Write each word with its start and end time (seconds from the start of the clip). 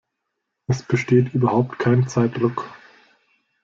Es 0.65 0.81
besteht 0.81 1.35
überhaupt 1.35 1.77
kein 1.77 2.07
Zeitdruck. 2.07 2.67